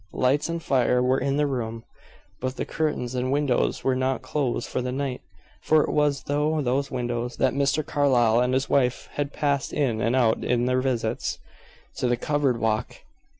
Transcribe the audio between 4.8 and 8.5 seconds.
the night, for it was through those windows that Mr. Carlyle